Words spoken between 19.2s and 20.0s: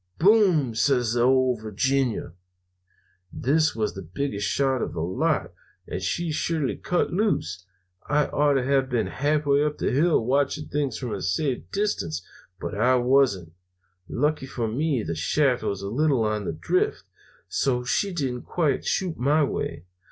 way.